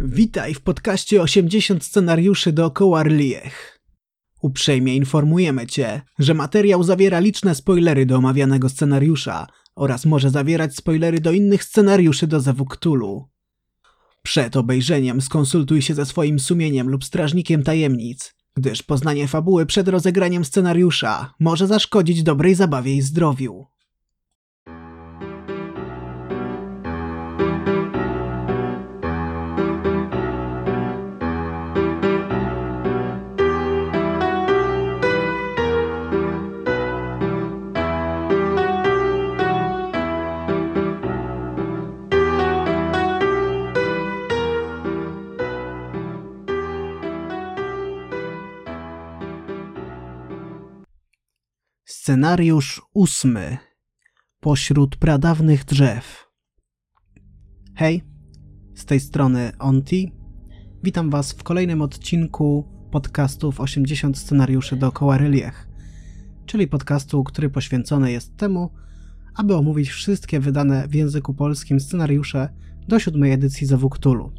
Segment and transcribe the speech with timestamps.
[0.00, 3.78] Witaj w podcaście 80 scenariuszy dookoła Rliech.
[4.42, 9.46] Uprzejmie informujemy Cię, że materiał zawiera liczne spoilery do omawianego scenariusza
[9.76, 13.28] oraz może zawierać spoilery do innych scenariuszy do Zewu Cthulhu.
[14.22, 20.44] Przed obejrzeniem skonsultuj się ze swoim sumieniem lub strażnikiem tajemnic, gdyż poznanie fabuły przed rozegraniem
[20.44, 23.66] scenariusza może zaszkodzić dobrej zabawie i zdrowiu.
[52.06, 53.56] Scenariusz ósmy.
[54.40, 56.26] Pośród pradawnych drzew.
[57.74, 58.02] Hej,
[58.74, 60.12] z tej strony Onti.
[60.82, 65.68] Witam Was w kolejnym odcinku podcastów 80 scenariuszy dookoła Reliech,
[66.46, 68.70] czyli podcastu, który poświęcony jest temu,
[69.34, 72.48] aby omówić wszystkie wydane w języku polskim scenariusze
[72.88, 74.32] do siódmej edycji Zewu Cthulhu.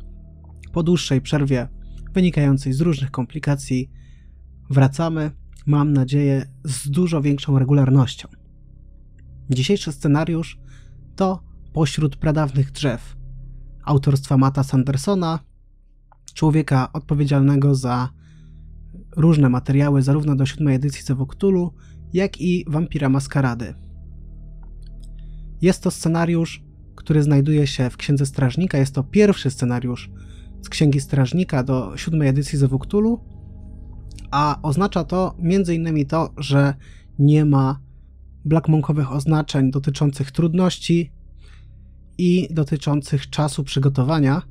[0.74, 1.68] Po dłuższej przerwie
[2.14, 3.92] wynikającej z różnych komplikacji
[4.70, 5.32] wracamy
[5.68, 8.28] mam nadzieję, z dużo większą regularnością.
[9.50, 10.60] Dzisiejszy scenariusz
[11.16, 13.18] to Pośród pradawnych drzew
[13.84, 15.40] autorstwa Mata Sandersona,
[16.34, 18.10] człowieka odpowiedzialnego za
[19.18, 21.74] różne materiały zarówno do siódmej edycji Zewoktulu,
[22.14, 23.74] jak i Wampira Maskarady.
[25.62, 26.64] Jest to scenariusz,
[26.96, 28.78] który znajduje się w Księdze Strażnika.
[28.78, 30.10] Jest to pierwszy scenariusz
[30.62, 33.20] z Księgi Strażnika do siódmej edycji Zewoktulu
[34.32, 36.06] a oznacza to m.in.
[36.06, 36.74] to, że
[37.20, 37.80] nie ma
[38.46, 41.12] blackmonkowych oznaczeń dotyczących trudności
[42.18, 44.42] i dotyczących czasu przygotowania,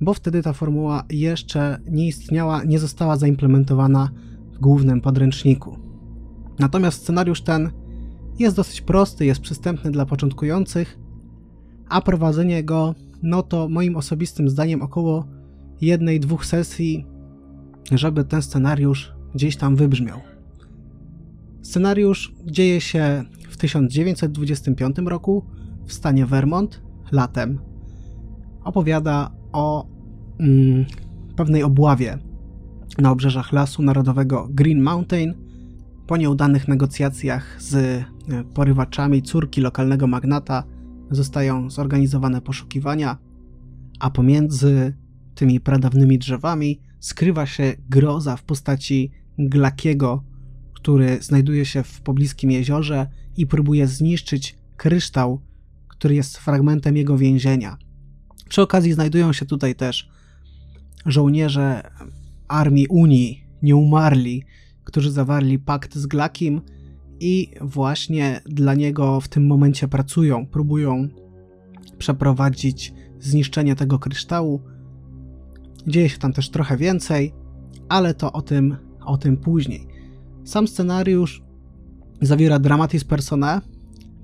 [0.00, 4.10] bo wtedy ta formuła jeszcze nie istniała, nie została zaimplementowana
[4.52, 5.78] w głównym podręczniku.
[6.58, 7.70] Natomiast scenariusz ten
[8.38, 10.98] jest dosyć prosty, jest przystępny dla początkujących,
[11.88, 15.26] a prowadzenie go, no to moim osobistym zdaniem około
[15.80, 17.06] jednej, dwóch sesji
[17.92, 20.20] żeby ten scenariusz gdzieś tam wybrzmiał.
[21.62, 25.44] Scenariusz dzieje się w 1925 roku
[25.86, 26.82] w stanie Vermont,
[27.12, 27.58] latem.
[28.64, 29.86] Opowiada o
[30.40, 30.84] mm,
[31.36, 32.18] pewnej obławie
[32.98, 35.34] na obrzeżach lasu narodowego Green Mountain,
[36.06, 38.04] po nieudanych negocjacjach z e,
[38.54, 40.64] porywaczami córki lokalnego magnata
[41.10, 43.18] zostają zorganizowane poszukiwania,
[44.00, 44.96] a pomiędzy
[45.34, 50.22] tymi pradawnymi drzewami skrywa się groza w postaci Glakiego,
[50.74, 53.06] który znajduje się w pobliskim jeziorze
[53.36, 55.40] i próbuje zniszczyć kryształ,
[55.88, 57.76] który jest fragmentem jego więzienia.
[58.48, 60.10] Przy okazji znajdują się tutaj też
[61.06, 61.90] żołnierze
[62.48, 64.42] armii Unii, nieumarli,
[64.84, 66.60] którzy zawarli pakt z Glakim
[67.20, 71.08] i właśnie dla niego w tym momencie pracują, próbują
[71.98, 74.62] przeprowadzić zniszczenie tego kryształu,
[75.88, 77.34] Dzieje się tam też trochę więcej,
[77.88, 78.76] ale to o tym,
[79.08, 79.86] o tym później.
[80.44, 81.42] Sam scenariusz
[82.20, 83.60] zawiera dramatis personae,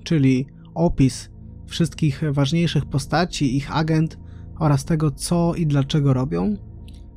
[0.03, 1.29] czyli opis
[1.65, 4.19] wszystkich ważniejszych postaci, ich agent
[4.59, 6.57] oraz tego, co i dlaczego robią,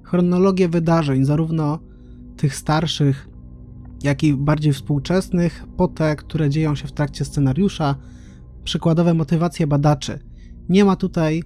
[0.03, 1.79] chronologię wydarzeń, zarówno
[2.37, 3.29] tych starszych,
[4.03, 7.95] jak i bardziej współczesnych, po te, które dzieją się w trakcie scenariusza,
[8.65, 10.19] przykładowe motywacje badaczy.
[10.69, 11.43] Nie ma tutaj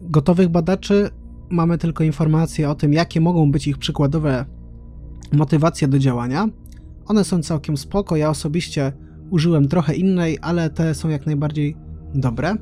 [0.00, 1.10] gotowych badaczy,
[1.50, 4.44] mamy tylko informacje o tym, jakie mogą być ich przykładowe
[5.32, 6.48] motywacje do działania.
[7.06, 8.16] One są całkiem spoko.
[8.16, 8.92] Ja osobiście
[9.30, 11.76] użyłem trochę innej, ale te są jak najbardziej
[12.14, 12.54] dobre.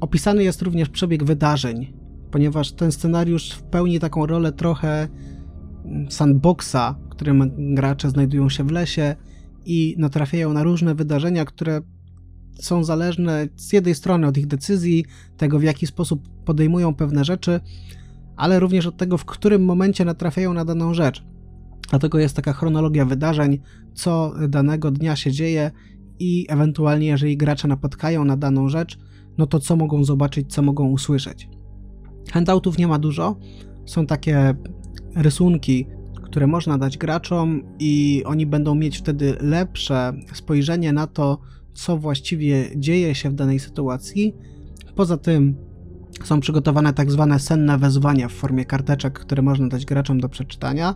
[0.00, 1.92] Opisany jest również przebieg wydarzeń,
[2.30, 5.08] ponieważ ten scenariusz pełni taką rolę trochę
[6.10, 9.16] sandboxa, w którym gracze znajdują się w lesie
[9.64, 11.80] i natrafiają na różne wydarzenia, które
[12.60, 15.04] są zależne z jednej strony od ich decyzji,
[15.36, 17.60] tego w jaki sposób podejmują pewne rzeczy,
[18.36, 21.24] ale również od tego, w którym momencie natrafiają na daną rzecz.
[21.90, 23.58] Dlatego jest taka chronologia wydarzeń,
[23.94, 25.70] co danego dnia się dzieje
[26.18, 28.98] i ewentualnie, jeżeli gracze napotkają na daną rzecz,
[29.38, 31.48] no to co mogą zobaczyć, co mogą usłyszeć.
[32.32, 33.36] Handoutów nie ma dużo,
[33.86, 34.54] są takie
[35.16, 35.86] rysunki,
[36.22, 41.38] które można dać graczom i oni będą mieć wtedy lepsze spojrzenie na to,
[41.74, 44.34] co właściwie dzieje się w danej sytuacji.
[44.94, 45.56] Poza tym
[46.24, 50.94] są przygotowane tak zwane senne wezwania w formie karteczek, które można dać graczom do przeczytania.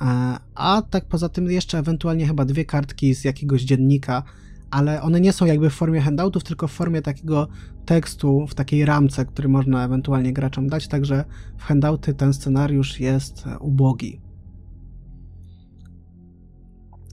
[0.00, 4.22] E, a tak poza tym jeszcze ewentualnie chyba dwie kartki z jakiegoś dziennika,
[4.70, 7.48] ale one nie są jakby w formie handoutów, tylko w formie takiego
[7.84, 11.24] tekstu, w takiej ramce, który można ewentualnie graczom dać, także
[11.58, 14.20] w handouty ten scenariusz jest ubogi.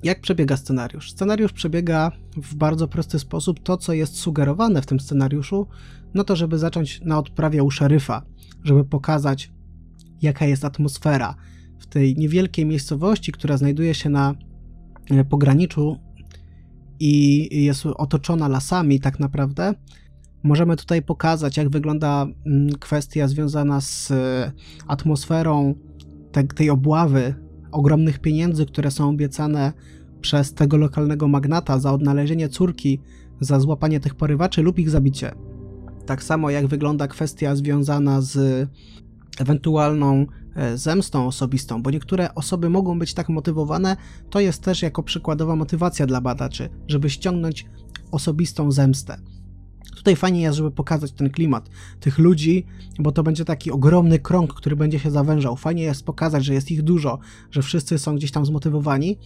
[0.04, 1.12] Jak przebiega scenariusz?
[1.12, 3.60] Scenariusz przebiega w bardzo prosty sposób.
[3.60, 5.68] To, co jest sugerowane w tym scenariuszu,
[6.13, 8.22] no to żeby zacząć na odprawie u szeryfa,
[8.63, 9.51] żeby pokazać,
[10.22, 11.36] jaka jest atmosfera
[11.80, 14.36] w tej niewielkiej miejscowości, która znajduje się na
[15.12, 15.98] e, pograniczu
[17.00, 19.74] i jest otoczona lasami, tak naprawdę.
[20.44, 24.52] Możemy tutaj pokazać, jak wygląda mm, kwestia związana z e,
[24.88, 25.75] atmosferą
[26.31, 29.74] te, tej obławy ogromnych pieniędzy, które są obiecane
[30.21, 33.00] przez tego lokalnego magnata za odnalezienie córki,
[33.39, 35.31] za złapanie tych porywaczy lub ich zabicie.
[36.06, 38.68] Tak samo jak wygląda kwestia związana z
[39.39, 40.25] ewentualną
[40.56, 43.98] e, zemstą osobistą, bo niektóre osoby mogą być tak motywowane,
[44.30, 47.66] to jest też jako przykładowa motywacja dla badaczy, żeby ściągnąć
[48.12, 49.18] osobistą zemstę.
[50.00, 51.69] Tutaj fajnie jest, żeby pokazać ten klimat
[52.00, 52.66] tych ludzi,
[53.00, 55.56] bo to będzie taki ogromny krąg, który będzie się zawężał.
[55.56, 57.19] Fajnie jest pokazać, że jest ich dużo,
[57.51, 59.18] że wszyscy są gdzieś tam zmotywowani.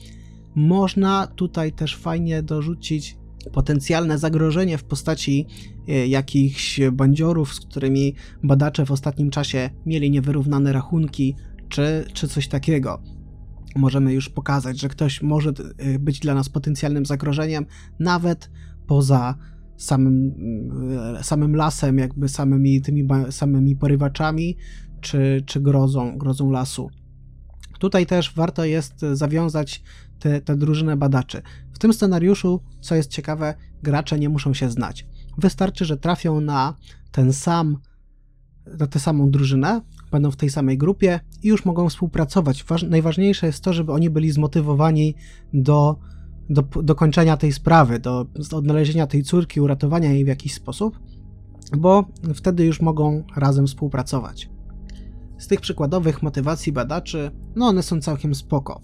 [0.56, 3.18] Można tutaj też fajnie dorzucić
[3.52, 5.48] potencjalne zagrożenie w postaci
[5.88, 11.36] e, jakichś bandziorów, z którymi badacze w ostatnim czasie mieli niewyrównane rachunki,
[11.70, 13.02] czy, czy coś takiego.
[13.76, 17.66] Możemy już pokazać, że ktoś może e, być dla nas potencjalnym zagrożeniem,
[18.00, 18.50] nawet
[18.88, 19.36] poza
[19.84, 20.34] samym,
[21.22, 24.58] samym lasem, jakby samymi tymi samymi porywaczami,
[25.02, 26.90] czy, czy grozą, grozą lasu.
[27.80, 29.84] Tutaj też warto jest zawiązać
[30.46, 31.42] tę drużynę badaczy.
[31.74, 33.54] W tym scenariuszu, co jest ciekawe,
[33.84, 35.08] gracze nie muszą się znać.
[35.38, 36.76] Wystarczy, że trafią na
[37.12, 37.78] ten sam,
[38.80, 39.82] na tę samą drużynę,
[40.12, 42.64] będą w tej samej grupie i już mogą współpracować.
[42.64, 45.16] Waż, najważniejsze jest to, żeby oni byli zmotywowani
[45.54, 46.00] do,
[46.54, 51.00] do, do kończenia tej sprawy, do, do odnalezienia tej córki, uratowania jej w jakiś sposób,
[51.78, 52.06] bo
[52.36, 54.50] wtedy już mogą razem współpracować.
[55.38, 58.82] Z tych przykładowych motywacji badaczy, no one są całkiem spoko.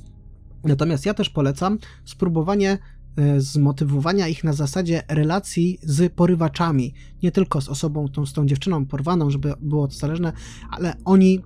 [0.64, 2.78] Natomiast ja też polecam spróbowanie
[3.16, 6.94] e, zmotywowania ich na zasadzie relacji z porywaczami.
[7.24, 10.34] Nie tylko z osobą, tą, z tą dziewczyną porwaną, żeby było to zależne,
[10.70, 11.40] ale oni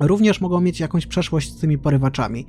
[0.00, 2.46] również mogą mieć jakąś przeszłość z tymi porywaczami.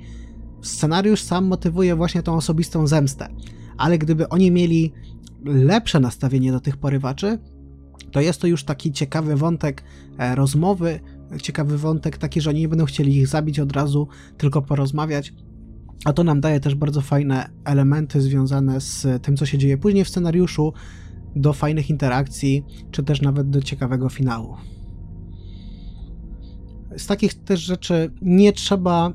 [0.62, 3.28] Scenariusz sam motywuje właśnie tą osobistą zemstę,
[3.76, 4.92] ale gdyby oni mieli
[5.44, 7.38] lepsze nastawienie do tych porywaczy,
[8.12, 9.84] to jest to już taki ciekawy wątek
[10.18, 11.00] e, rozmowy,
[11.42, 15.32] ciekawy wątek taki, że oni nie będą chcieli ich zabić od razu, tylko porozmawiać
[16.04, 20.04] a to nam daje też bardzo fajne elementy związane z tym, co się dzieje później
[20.04, 20.72] w scenariuszu,
[21.36, 24.56] do fajnych interakcji, czy też nawet do ciekawego finału.
[26.96, 29.12] Z takich też rzeczy nie trzeba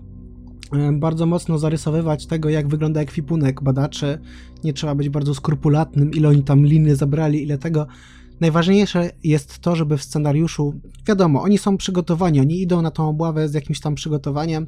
[0.93, 4.19] bardzo mocno zarysowywać tego, jak wygląda ekwipunek badaczy.
[4.63, 7.87] Nie trzeba być bardzo skrupulatnym, ile oni tam liny zabrali, ile tego.
[8.39, 10.73] Najważniejsze jest to, żeby w scenariuszu,
[11.07, 14.67] wiadomo, oni są przygotowani, oni idą na tą obławę z jakimś tam przygotowaniem,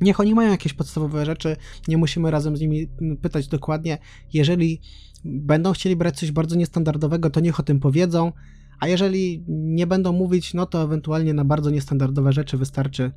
[0.00, 1.56] Niech oni mają jakieś podstawowe rzeczy,
[1.88, 2.88] nie musimy razem z nimi
[3.22, 3.98] pytać dokładnie.
[4.32, 4.80] Jeżeli
[5.24, 8.32] będą chcieli brać coś bardzo niestandardowego, to niech o tym powiedzą,
[8.80, 13.12] a jeżeli nie będą mówić, no to ewentualnie na bardzo niestandardowe rzeczy wystarczy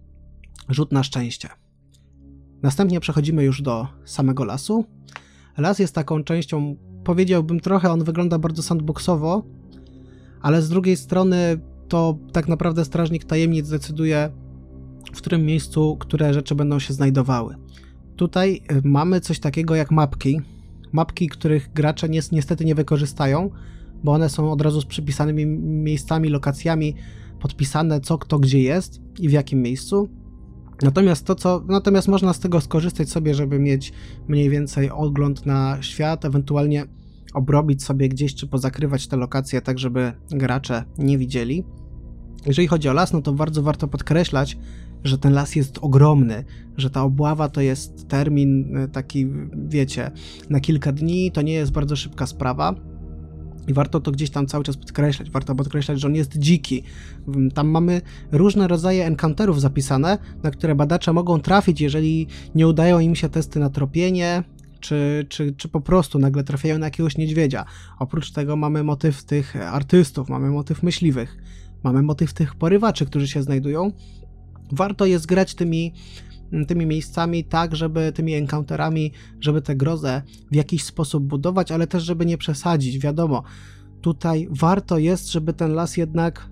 [0.69, 1.49] rzut na szczęście.
[2.63, 4.85] Następnie przechodzimy już do samego lasu.
[5.57, 9.43] Las jest taką częścią, powiedziałbym trochę, on wygląda bardzo sandboxowo,
[10.41, 14.31] ale z drugiej strony to tak naprawdę strażnik tajemnic decyduje,
[15.13, 17.55] w którym miejscu które rzeczy będą się znajdowały.
[18.15, 20.41] Tutaj y, mamy coś takiego jak mapki.
[20.91, 23.49] Mapki, których gracze niestety nie wykorzystają,
[24.03, 26.95] bo one są od razu z przypisanymi miejscami, lokacjami,
[27.39, 30.09] podpisane co kto gdzie jest i w jakim miejscu.
[30.81, 33.93] Natomiast to co, natomiast można z tego skorzystać sobie, żeby mieć
[34.27, 36.85] mniej więcej ogląd na świat, ewentualnie
[37.33, 41.63] obrobić sobie gdzieś czy pozakrywać te lokacje tak, żeby gracze nie widzieli.
[42.45, 44.57] Jeżeli chodzi o las, no to bardzo warto podkreślać,
[45.03, 46.43] że ten las jest ogromny,
[46.77, 49.27] że ta obława to jest termin e, taki,
[49.67, 50.11] wiecie,
[50.49, 52.75] na kilka dni, to nie jest bardzo szybka sprawa.
[53.67, 55.29] I warto to gdzieś tam cały czas podkreślać.
[55.29, 56.83] Warto podkreślać, że on jest dziki.
[57.53, 58.01] Tam mamy
[58.31, 63.59] różne rodzaje encounterów zapisane, na które badacze mogą trafić, jeżeli nie udają im się testy
[63.59, 64.43] na tropienie,
[64.79, 67.65] czy, czy, czy po prostu nagle trafiają na jakiegoś niedźwiedzia.
[67.99, 71.37] Oprócz tego mamy motyw tych artystów, mamy motyw myśliwych,
[71.83, 73.91] mamy motyw tych porywaczy, którzy się znajdują
[74.71, 75.93] warto jest grać tymi,
[76.67, 82.03] tymi miejscami tak, żeby tymi encounterami, żeby tę grozę w jakiś sposób budować, ale też
[82.03, 82.99] żeby nie przesadzić.
[82.99, 83.43] Wiadomo,
[84.01, 86.49] tutaj warto jest, żeby ten las jednak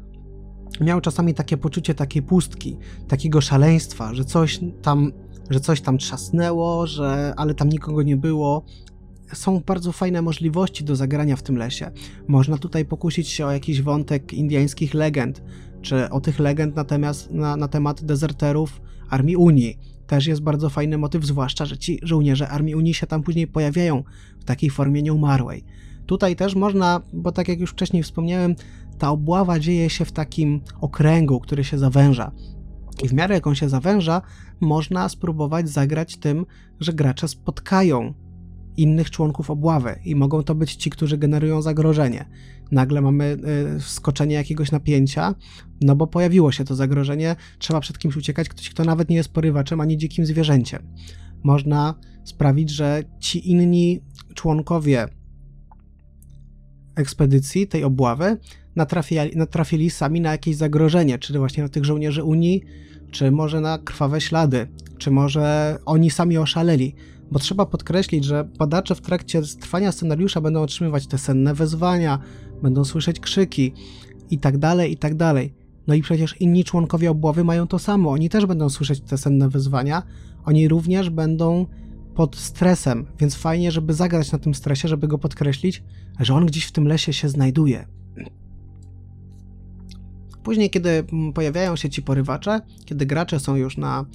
[0.81, 2.77] miał czasami takie poczucie takiej pustki,
[3.07, 5.11] takiego szaleństwa, że coś tam,
[5.49, 8.65] że coś tam trzasnęło, że, ale tam nikogo nie było.
[9.33, 11.91] są bardzo fajne możliwości do zagrania w tym lesie.
[12.27, 15.43] Można tutaj pokusić się o jakiś wątek indyjskich legend,
[15.81, 19.90] czy o tych legend natomiast na, na temat dezerterów Armii Unii.
[20.11, 24.03] Też jest bardzo fajny motyw, zwłaszcza, że ci żołnierze Armii Unii się tam później pojawiają
[24.39, 25.63] w takiej formie nieumarłej.
[26.05, 28.55] Tutaj też można, bo tak jak już wcześniej wspomniałem,
[28.97, 32.31] ta obława dzieje się w takim okręgu, który się zawęża.
[33.03, 34.21] I w miarę jak on się zawęża,
[34.59, 36.45] można spróbować zagrać tym,
[36.79, 38.13] że gracze spotkają
[38.77, 42.25] innych członków obławy i mogą to być ci, którzy generują zagrożenie.
[42.71, 43.37] Nagle mamy
[43.77, 45.35] y, skoczenie jakiegoś napięcia,
[45.81, 49.29] no bo pojawiło się to zagrożenie, trzeba przed kimś uciekać, ktoś, kto nawet nie jest
[49.29, 50.81] porywaczem ani dzikim zwierzęciem.
[51.43, 54.01] Można sprawić, że ci inni
[54.35, 55.07] członkowie
[56.95, 58.37] ekspedycji, tej obławy,
[58.75, 62.63] natrafili, natrafili sami na jakieś zagrożenie, czy właśnie na tych żołnierzy Unii,
[63.11, 66.95] czy może na krwawe ślady, czy może oni sami oszaleli.
[67.31, 72.19] Bo trzeba podkreślić, że badacze w trakcie trwania scenariusza będą otrzymywać te senne wezwania,
[72.61, 73.73] będą słyszeć krzyki
[74.29, 75.13] i tak dalej, i tak.
[75.87, 78.11] No i przecież inni członkowie obławy mają to samo.
[78.11, 80.03] Oni też będą słyszeć te senne wezwania.
[80.45, 81.65] Oni również będą
[82.15, 85.83] pod stresem, więc fajnie, żeby zagrać na tym stresie, żeby go podkreślić,
[86.19, 87.87] że on gdzieś w tym lesie się znajduje.
[90.43, 94.05] Później, kiedy pojawiają się ci porywacze, kiedy gracze są już na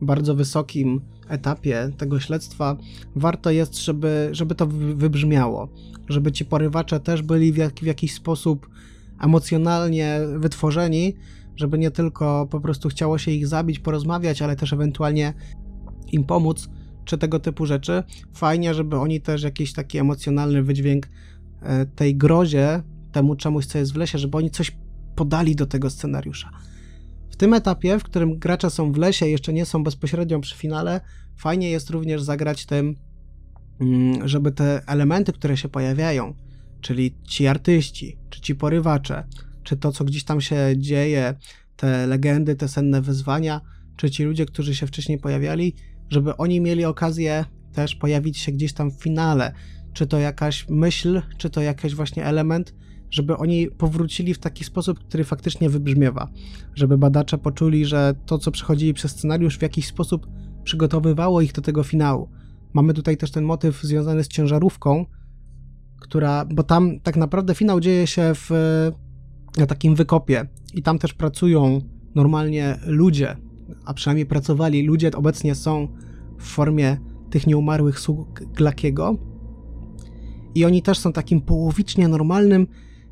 [0.00, 2.76] bardzo wysokim etapie tego śledztwa,
[3.16, 5.68] warto jest, żeby, żeby to wybrzmiało,
[6.08, 8.68] żeby ci porywacze też byli w, jak, w jakiś sposób
[9.20, 11.14] emocjonalnie wytworzeni,
[11.56, 15.34] żeby nie tylko po prostu chciało się ich zabić, porozmawiać, ale też ewentualnie
[16.12, 16.68] im pomóc,
[17.04, 18.02] czy tego typu rzeczy.
[18.34, 21.08] Fajnie, żeby oni też jakiś taki emocjonalny wydźwięk
[21.62, 22.82] e, tej grozie,
[23.12, 24.76] temu czemuś, co jest w lesie, żeby oni coś
[25.16, 26.50] podali do tego scenariusza.
[27.34, 31.00] W tym etapie, w którym gracze są w lesie, jeszcze nie są bezpośrednio przy finale,
[31.36, 32.94] fajnie jest również zagrać tym,
[33.80, 36.34] mm, żeby te elementy, które się pojawiają,
[36.80, 39.26] czyli ci artyści, czy ci porywacze,
[39.62, 41.34] czy to, co gdzieś tam się dzieje,
[41.76, 43.60] te legendy, te senne wyzwania,
[43.96, 45.74] czy ci ludzie, którzy się wcześniej pojawiali,
[46.10, 49.52] żeby oni mieli okazję też pojawić się gdzieś tam w finale.
[49.92, 52.74] Czy to jakaś myśl, czy to jakiś właśnie element,
[53.14, 56.28] żeby oni powrócili w taki sposób, który faktycznie wybrzmiewa.
[56.74, 60.26] Żeby badacze poczuli, że to, co przechodzili przez scenariusz, w jakiś sposób
[60.64, 62.28] przygotowywało ich do tego finału.
[62.72, 65.06] Mamy tutaj też ten motyw związany z ciężarówką,
[66.00, 68.50] która, bo tam tak naprawdę finał dzieje się w
[69.58, 71.80] na takim wykopie i tam też pracują
[72.14, 73.36] normalnie ludzie,
[73.84, 75.88] a przynajmniej pracowali ludzie, obecnie są
[76.38, 76.96] w formie
[77.30, 79.16] tych nieumarłych sług Glakiego.
[80.54, 82.66] I oni też są takim połowicznie normalnym,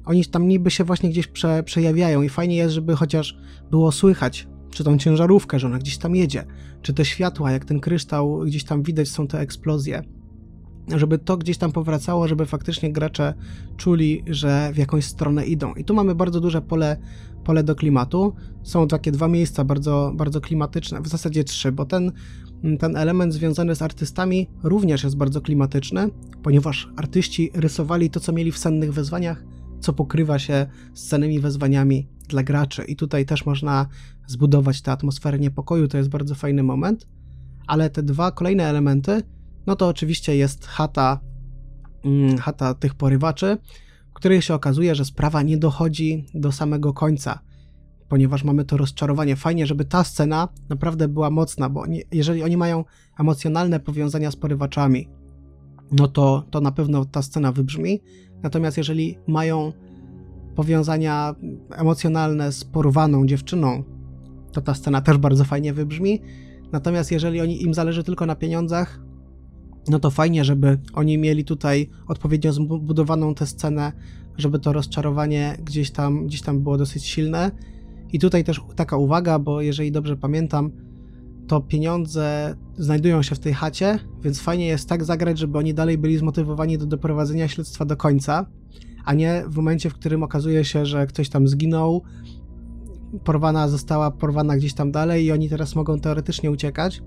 [0.04, 3.38] oni tam niby się właśnie gdzieś prze, przejawiają i fajnie jest, żeby chociaż
[3.70, 6.44] było słychać, czy tą ciężarówkę, że ona gdzieś tam jedzie,
[6.82, 10.02] czy te światła, jak ten kryształ, gdzieś tam widać są te eksplozje.
[10.96, 13.34] Żeby to gdzieś tam powracało, żeby faktycznie gracze
[13.76, 15.74] czuli, że w jakąś stronę idą.
[15.74, 16.96] I tu mamy bardzo duże pole
[17.44, 18.34] pole do klimatu.
[18.62, 22.12] Są takie dwa miejsca bardzo, bardzo klimatyczne, w zasadzie trzy, bo ten,
[22.78, 26.08] ten element związany z artystami również jest bardzo klimatyczny,
[26.42, 29.44] ponieważ artyści rysowali to, co mieli w sennych wezwaniach,
[29.82, 32.84] co pokrywa się z cennymi wezwaniami dla graczy.
[32.84, 33.86] I tutaj też można
[34.26, 37.08] zbudować tę atmosferę niepokoju, to jest bardzo fajny moment.
[37.66, 39.22] Ale te dwa kolejne elementy,
[39.66, 41.20] no to oczywiście jest chata,
[42.04, 43.58] mm, chata tych porywaczy,
[44.12, 47.38] której się okazuje, że sprawa nie dochodzi do samego końca,
[48.08, 49.36] ponieważ mamy to rozczarowanie.
[49.36, 52.84] Fajnie, żeby ta scena naprawdę była mocna, bo jeżeli oni mają
[53.18, 55.08] emocjonalne powiązania z porywaczami,
[55.92, 58.00] no to, to na pewno ta scena wybrzmi.
[58.42, 59.72] Natomiast jeżeli mają
[60.54, 61.34] powiązania
[61.70, 63.84] emocjonalne z porwaną dziewczyną,
[64.52, 66.20] to ta scena też bardzo fajnie wybrzmi.
[66.72, 69.00] Natomiast jeżeli oni, im zależy tylko na pieniądzach,
[69.88, 73.92] no to fajnie, żeby oni mieli tutaj odpowiednio zbudowaną tę scenę,
[74.38, 77.50] żeby to rozczarowanie gdzieś tam, gdzieś tam było dosyć silne.
[78.12, 80.70] I tutaj też taka uwaga, bo jeżeli dobrze pamiętam,
[81.52, 85.98] to pieniądze znajdują się w tej chacie, więc fajnie jest tak zagrać, żeby oni dalej
[85.98, 88.46] byli zmotywowani do doprowadzenia śledztwa do końca,
[89.04, 92.02] a nie w momencie, w którym okazuje się, że ktoś tam zginął,
[93.24, 97.02] porwana została porwana gdzieś tam dalej i oni teraz mogą teoretycznie uciekać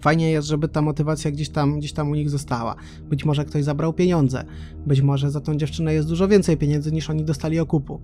[0.00, 2.74] Fajnie jest, żeby ta motywacja gdzieś tam, gdzieś tam u nich została.
[3.08, 4.44] Być może ktoś zabrał pieniądze,
[4.86, 8.00] być może za tą dziewczynę jest dużo więcej pieniędzy niż oni dostali okupu.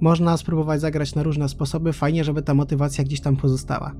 [0.00, 3.92] Można spróbować zagrać na różne sposoby, fajnie, żeby ta motywacja gdzieś tam pozostała.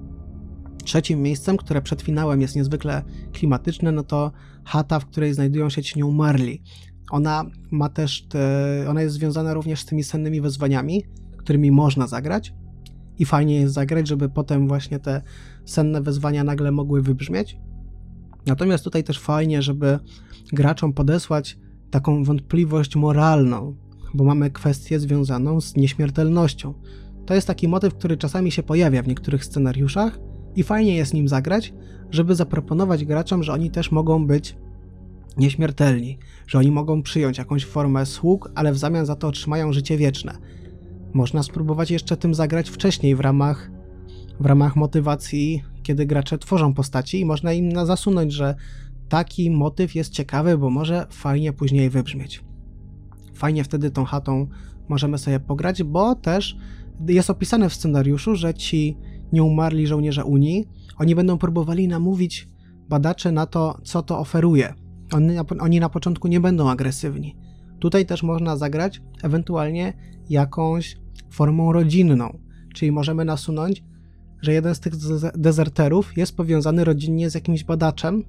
[0.84, 3.02] Trzecim miejscem, które przed finałem jest niezwykle
[3.32, 4.32] klimatyczne, no to
[4.64, 6.62] chata, w której znajdują się ci nieumarli.
[7.10, 11.04] Ona ma też, te, ona jest związana również z tymi sennymi wyzwaniami,
[11.36, 12.54] którymi można zagrać
[13.18, 15.22] i fajnie jest zagrać, żeby potem właśnie te
[15.64, 17.56] senne wezwania nagle mogły wybrzmieć.
[18.46, 19.98] Natomiast tutaj też fajnie, żeby
[20.52, 21.58] graczom podesłać
[21.90, 23.76] taką wątpliwość moralną,
[24.14, 26.74] bo mamy kwestię związaną z nieśmiertelnością.
[27.26, 30.18] To jest taki motyw, który czasami się pojawia w niektórych scenariuszach
[30.56, 31.74] i fajnie jest nim zagrać,
[32.10, 34.56] żeby zaproponować graczom, że oni też mogą być
[35.36, 39.96] nieśmiertelni, że oni mogą przyjąć jakąś formę sług, ale w zamian za to otrzymają życie
[39.96, 40.38] wieczne.
[41.12, 43.70] Można spróbować jeszcze tym zagrać wcześniej w ramach,
[44.40, 48.54] w ramach motywacji, kiedy gracze tworzą postaci i można im zasunąć, że
[49.08, 52.49] taki motyw jest ciekawy, bo może fajnie później wybrzmieć.
[53.40, 54.46] Fajnie wtedy tą chatą
[54.88, 56.56] możemy sobie pograć, bo też
[57.08, 58.96] jest opisane w scenariuszu, że ci
[59.32, 62.48] nieumarli żołnierze Unii, oni będą próbowali namówić
[62.88, 64.74] badaczy na to, co to oferuje.
[65.12, 67.36] Oni, oni na początku nie będą agresywni.
[67.78, 69.92] Tutaj też można zagrać ewentualnie
[70.30, 70.98] jakąś
[71.30, 72.38] formą rodzinną,
[72.74, 73.84] czyli możemy nasunąć,
[74.42, 74.92] że jeden z tych
[75.34, 78.24] dezerterów jest powiązany rodzinnie z jakimś badaczem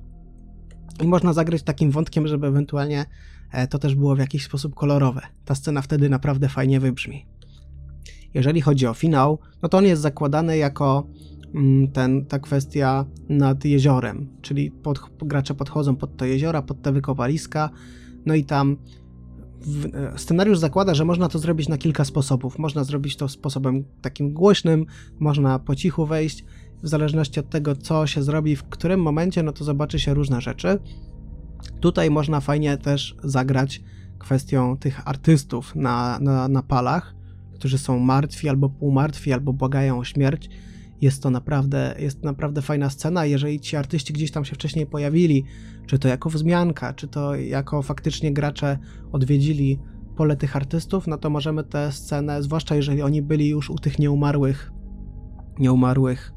[1.04, 3.06] i można zagrać takim wątkiem, żeby ewentualnie
[3.70, 5.22] to też było w jakiś sposób kolorowe.
[5.46, 7.26] Ta scena wtedy naprawdę fajnie wybrzmi.
[8.34, 11.08] Jeżeli chodzi o finał, no to on jest zakładany jako
[11.56, 16.92] mm, ten, ta kwestia nad jeziorem, czyli pod, gracze podchodzą pod to jeziora, pod te
[16.92, 17.70] wykopaliska,
[18.26, 18.78] no i tam
[19.62, 22.60] w, e, scenariusz zakłada, że można to zrobić na kilka sposobów.
[22.60, 24.86] Można zrobić to sposobem takim głośnym,
[25.20, 26.46] można po cichu wejść,
[26.84, 30.42] w zależności od tego, co się zrobi, w którym momencie, no to zobaczy się różne
[30.42, 30.80] rzeczy.
[31.80, 33.82] Tutaj można fajnie też zagrać
[34.20, 37.16] kwestią tych artystów na, na, na palach,
[37.54, 40.50] którzy są martwi albo półmartwi, albo błagają o śmierć.
[41.02, 43.26] Jest to naprawdę, jest naprawdę fajna scena.
[43.26, 45.44] Jeżeli ci artyści gdzieś tam się wcześniej pojawili,
[45.86, 48.78] czy to jako wzmianka, czy to jako faktycznie gracze
[49.12, 49.80] odwiedzili
[50.16, 54.00] pole tych artystów, no to możemy tę scenę, zwłaszcza jeżeli oni byli już u tych
[54.00, 54.72] nieumarłych,
[55.60, 56.34] nieumarłych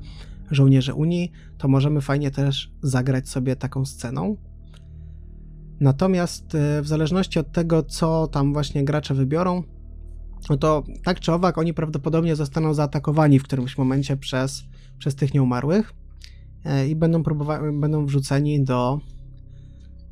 [0.50, 4.36] żołnierzy Unii, to możemy fajnie też zagrać sobie taką sceną.
[5.80, 9.62] Natomiast e, w zależności od tego, co tam właśnie gracze wybiorą,
[10.50, 14.64] no to tak czy owak oni prawdopodobnie zostaną zaatakowani w którymś momencie przez,
[14.98, 15.94] przez tych nieumarłych
[16.64, 19.00] e, i będą, próbowa- będą wrzuceni do,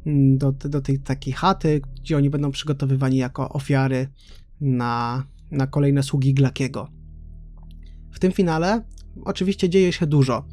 [0.07, 4.09] mm, do, do tej takiej chaty, gdzie oni będą przygotowywani jako ofiary
[4.61, 6.89] na, na kolejne sługi Glakiego.
[8.13, 8.85] W tym finale
[9.25, 10.45] oczywiście dzieje się dużo.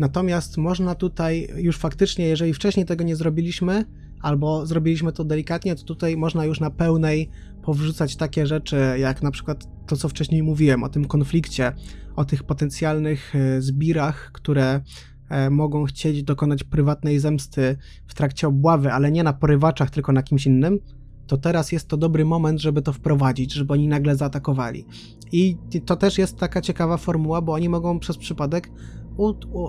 [0.00, 3.84] Natomiast można tutaj już faktycznie, jeżeli wcześniej tego nie zrobiliśmy,
[4.20, 7.30] albo zrobiliśmy to delikatnie, to tutaj można już na pełnej
[7.62, 11.72] powrzucać takie rzeczy, jak na przykład to, co wcześniej mówiłem, o tym konflikcie,
[12.16, 14.80] o tych potencjalnych e, zbirach, które
[15.28, 20.22] e, mogą chcieć dokonać prywatnej zemsty w trakcie obławy, ale nie na porywaczach, tylko na
[20.22, 20.78] kimś innym,
[21.26, 24.86] to teraz jest to dobry moment, żeby to wprowadzić, żeby oni nagle zaatakowali.
[25.32, 28.70] I to też jest taka ciekawa formuła, bo oni mogą przez przypadek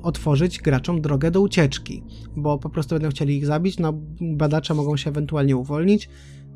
[0.04, 2.04] otworzyć graczom drogę do ucieczki,
[2.36, 6.10] bo po prostu będą chcieli ich zabić, no badacze mogą się ewentualnie uwolnić,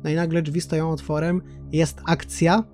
[0.04, 2.64] no i nagle drzwi stoją otworem, jest akcja,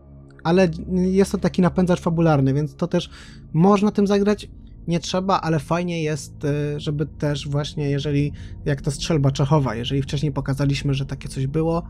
[0.44, 3.10] ale jest to taki napędzacz fabularny, więc to też
[3.52, 4.50] można tym zagrać,
[4.86, 8.32] nie trzeba, ale fajnie jest, y, żeby też właśnie, jeżeli,
[8.64, 11.82] jak ta strzelba czechowa, jeżeli wcześniej pokazaliśmy, że takie coś było,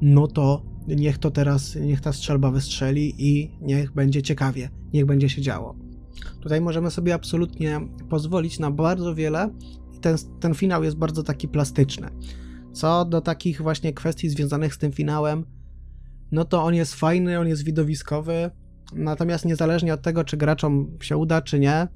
[0.00, 5.28] no to niech to teraz, niech ta strzelba wystrzeli i niech będzie ciekawie, niech będzie
[5.28, 5.85] się działo.
[6.40, 9.50] Tutaj możemy sobie absolutnie pozwolić na bardzo wiele.
[9.96, 12.08] I ten, ten finał jest bardzo taki plastyczny.
[12.72, 15.44] Co do takich właśnie kwestii związanych z tym finałem,
[16.32, 18.50] no to on jest fajny, on jest widowiskowy,
[18.94, 21.88] natomiast niezależnie od tego, czy graczom się uda, czy nie,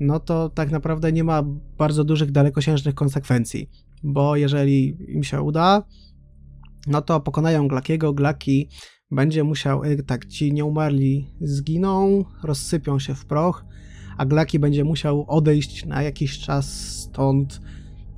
[0.00, 1.42] no to tak naprawdę nie ma
[1.78, 3.70] bardzo dużych, dalekosiężnych konsekwencji,
[4.02, 5.82] bo jeżeli im się uda,
[6.86, 8.68] no to pokonają Glakiego, Glaki
[9.10, 13.64] będzie musiał, y, tak, ci nieumarli zginą, rozsypią się w proch,
[14.16, 17.60] a Glaki będzie musiał odejść na jakiś czas stąd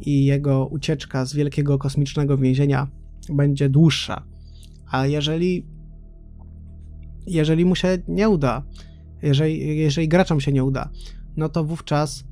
[0.01, 2.89] i jego ucieczka z wielkiego kosmicznego więzienia
[3.33, 4.25] będzie dłuższa.
[4.91, 5.67] A jeżeli
[7.27, 8.63] jeżeli mu się nie uda,
[9.23, 10.91] jeżeli, jeżeli graczom się nie uda,
[11.37, 12.25] no to wówczas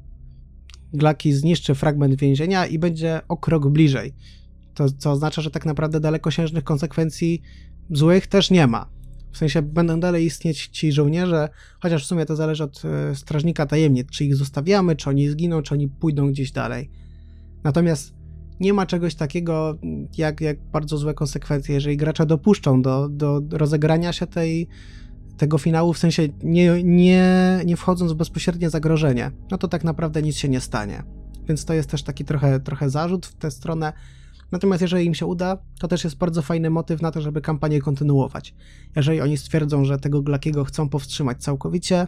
[0.92, 4.14] Glaki zniszczy fragment więzienia i będzie o krok bliżej.
[4.74, 7.42] To, co oznacza, że tak naprawdę dalekosiężnych konsekwencji
[7.90, 8.90] złych też nie ma.
[9.32, 11.48] W sensie będą dalej istnieć ci żołnierze,
[11.80, 15.62] chociaż w sumie to zależy od e, strażnika tajemnic, czy ich zostawiamy, czy oni zginą,
[15.62, 16.90] czy oni pójdą gdzieś dalej.
[17.64, 18.14] Natomiast
[18.60, 19.78] nie ma czegoś takiego
[20.18, 24.68] jak, jak bardzo złe konsekwencje, jeżeli gracze dopuszczą do, do rozegrania się tej,
[25.36, 30.22] tego finału, w sensie nie, nie, nie wchodząc w bezpośrednie zagrożenie, no to tak naprawdę
[30.22, 31.02] nic się nie stanie.
[31.48, 33.92] Więc to jest też taki trochę, trochę zarzut w tę stronę.
[34.52, 37.80] Natomiast jeżeli im się uda, to też jest bardzo fajny motyw na to, żeby kampanię
[37.80, 38.54] kontynuować.
[38.96, 42.06] Jeżeli oni stwierdzą, że tego Glakiego chcą powstrzymać całkowicie,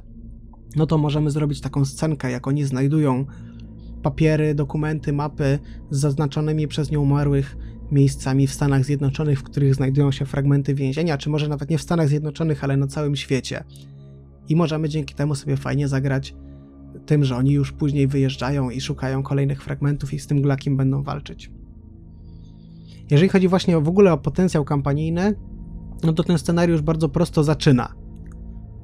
[0.77, 3.27] no to możemy zrobić taką scenkę, jak oni znajdują
[4.03, 5.59] papiery, dokumenty, mapy
[5.91, 7.57] z zaznaczonymi przez nią umarłych
[7.91, 11.83] miejscami w Stanach Zjednoczonych, w których znajdują się fragmenty więzienia, czy może nawet nie w
[11.83, 13.65] Stanach Zjednoczonych, ale na całym świecie.
[14.49, 16.35] I możemy dzięki temu sobie fajnie zagrać
[17.07, 21.03] tym, że oni już później wyjeżdżają i szukają kolejnych fragmentów i z tym Glakiem będą
[21.03, 21.51] walczyć.
[23.11, 25.35] Jeżeli chodzi właśnie w ogóle o potencjał kampanijny,
[26.03, 27.95] no to ten scenariusz bardzo prosto zaczyna,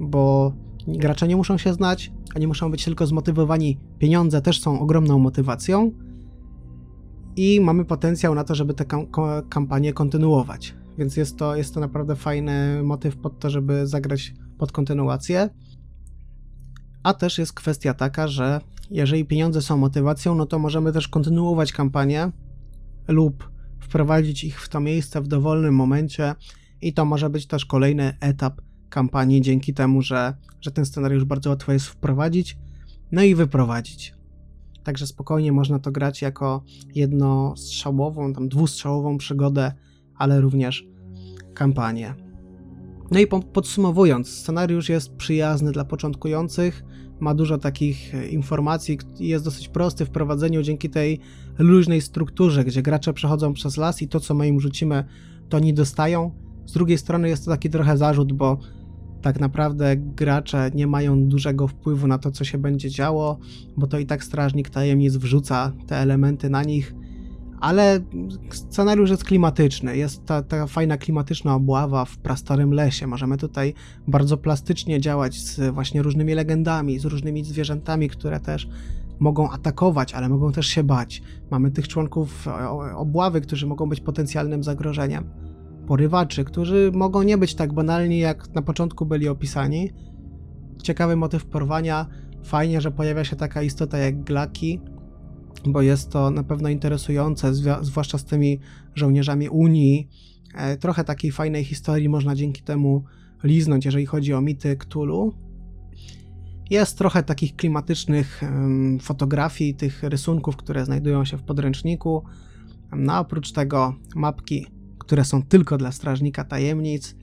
[0.01, 0.53] bo
[0.89, 3.81] gracze nie muszą się znać, oni muszą być tylko zmotywowani.
[3.99, 5.93] Pieniądze też są ogromną motywacją
[7.37, 9.07] i mamy potencjał na to, żeby tę kam
[9.49, 10.75] kampanię kontynuować.
[10.99, 15.51] Więc jest to, jest to naprawdę fajny motyw pod to, żeby zagrać pod kontynuację.
[17.03, 18.61] A też jest kwestia taka, że
[18.91, 22.33] jeżeli pieniądze są motywacją, no to możemy też kontynuować kampanię
[23.09, 26.35] lub wprowadzić ich w to miejsce w dowolnym momencie
[26.81, 31.51] i to może być też kolejny etap kampanii dzięki temu, że, że ten scenariusz bardzo
[31.51, 32.59] łatwo jest wprowadzić,
[33.13, 34.15] no i wyprowadzić.
[34.85, 39.73] Także spokojnie można to grać jako jednostrzałową, tam dwustrzałową przygodę,
[40.15, 40.85] ale również
[41.55, 42.15] kampanię.
[43.11, 46.85] No i podsumowując, scenariusz jest przyjazny dla początkujących,
[47.21, 51.21] ma dużo takich e, informacji i jest dosyć prosty w prowadzeniu dzięki tej
[51.59, 55.05] luźnej strukturze, gdzie gracze przechodzą przez las i to, co my im rzucimy,
[55.49, 56.31] to nie dostają.
[56.67, 58.59] Z drugiej strony jest to taki trochę zarzut, bo
[59.23, 63.39] tak naprawdę gracze nie mają dużego wpływu na to, co się będzie działo,
[63.77, 66.95] bo to i tak strażnik tajemnic wrzuca te elementy na nich,
[67.61, 68.01] ale
[68.51, 73.07] scenariusz jest klimatyczny, jest ta, ta fajna klimatyczna obława w prastarym lesie.
[73.07, 73.75] Możemy tutaj
[74.09, 78.69] bardzo plastycznie działać z właśnie różnymi legendami, z różnymi zwierzętami, które też
[79.19, 81.23] mogą atakować, ale mogą też się bać.
[81.51, 82.49] Mamy tych członków
[82.95, 85.31] obławy, którzy mogą być potencjalnym zagrożeniem.
[85.87, 89.91] Porywaczy, którzy mogą nie być tak banalni, jak na początku byli opisani.
[90.83, 92.07] Ciekawy motyw porwania.
[92.45, 94.81] Fajnie, że pojawia się taka istota jak Glaki,
[95.67, 98.61] bo jest to na pewno interesujące, zwłaszcza z tymi
[98.95, 100.09] żołnierzami Unii.
[100.55, 103.05] E, trochę takiej fajnej historii można dzięki temu
[103.45, 105.33] liznąć, jeżeli chodzi o mity Cthulhu.
[106.71, 108.43] Jest trochę takich klimatycznych
[109.01, 112.25] fotografii, tych rysunków, które znajdują się w podręczniku.
[112.93, 114.67] No oprócz tego mapki,
[114.99, 117.17] które są tylko dla strażnika tajemnic,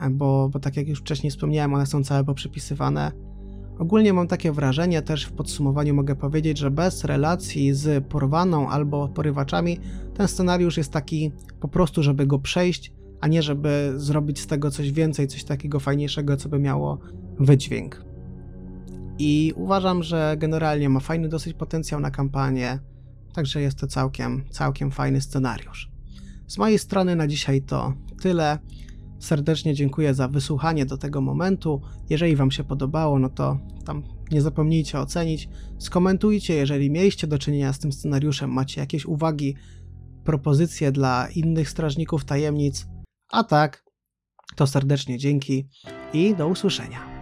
[0.00, 3.27] e, bo, bo tak jak już wcześniej wspomniałem, one są całe poprzypisywane.
[3.78, 9.08] Ogólnie mam takie wrażenie, też w podsumowaniu mogę powiedzieć, że bez relacji z porwaną albo
[9.08, 9.80] porywaczami,
[10.14, 14.70] ten scenariusz jest taki po prostu, żeby go przejść, a nie żeby zrobić z tego
[14.70, 16.98] coś więcej, coś takiego fajniejszego, co by miało
[17.38, 18.04] wydźwięk.
[19.18, 22.78] I uważam, że generalnie ma fajny dosyć potencjał na kampanię,
[23.34, 25.90] także jest to całkiem, całkiem fajny scenariusz.
[26.46, 28.58] Z mojej strony na dzisiaj to tyle.
[29.18, 31.80] Serdecznie dziękuję za wysłuchanie do tego momentu.
[32.10, 35.48] Jeżeli Wam się podobało, no to tam nie zapomnijcie ocenić.
[35.78, 39.56] Skomentujcie, jeżeli mieliście do czynienia z tym scenariuszem, macie jakieś uwagi,
[40.24, 42.86] propozycje dla innych strażników tajemnic.
[43.32, 43.84] A tak,
[44.56, 45.68] to serdecznie dzięki
[46.12, 47.17] i do usłyszenia.